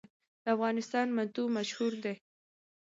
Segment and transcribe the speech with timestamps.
[0.43, 2.13] د افغانستان منتو مشهور دي